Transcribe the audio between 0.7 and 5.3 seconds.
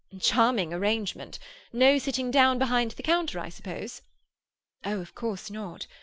arrangement! No sitting down behind the counter, I suppose?" "Oh, of